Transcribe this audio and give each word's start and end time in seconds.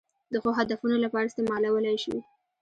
د 0.31 0.33
ښو 0.41 0.49
هدفونو 0.59 0.95
لپاره 1.05 1.27
استعمالولای 1.27 1.97
شو. 2.03 2.15